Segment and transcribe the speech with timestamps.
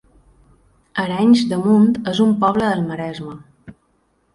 [1.03, 3.41] Arenys de Munt es un poble del Maresme